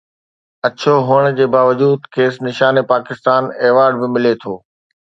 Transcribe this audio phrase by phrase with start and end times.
[0.67, 4.53] اڇو هئڻ جي باوجود کيس نشان پاڪستان ايوارڊ به ملي ٿو